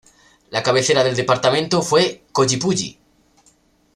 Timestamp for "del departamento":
1.03-1.83